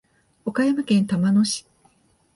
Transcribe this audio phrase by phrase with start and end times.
[0.45, 1.67] 岡山県玉野市